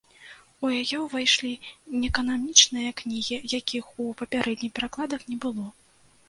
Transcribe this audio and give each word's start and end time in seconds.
У 0.67 0.69
яе 0.81 0.97
ўвайшлі 1.01 1.51
і 1.91 1.99
некананічныя 2.03 2.95
кнігі, 3.03 3.37
якіх 3.59 3.93
у 4.05 4.07
папярэдніх 4.23 4.71
перакладах 4.81 5.21
не 5.29 5.37
было. 5.47 5.69